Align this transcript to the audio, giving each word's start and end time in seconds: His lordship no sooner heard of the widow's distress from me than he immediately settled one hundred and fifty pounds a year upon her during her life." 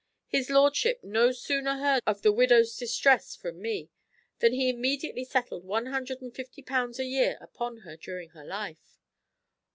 His 0.25 0.49
lordship 0.49 1.03
no 1.03 1.31
sooner 1.31 1.77
heard 1.77 2.01
of 2.07 2.23
the 2.23 2.31
widow's 2.31 2.75
distress 2.75 3.35
from 3.35 3.61
me 3.61 3.91
than 4.39 4.51
he 4.51 4.67
immediately 4.67 5.23
settled 5.23 5.63
one 5.63 5.85
hundred 5.85 6.23
and 6.23 6.33
fifty 6.33 6.63
pounds 6.63 6.97
a 6.99 7.05
year 7.05 7.37
upon 7.39 7.81
her 7.85 7.97
during 7.97 8.29
her 8.29 8.43
life." 8.43 8.97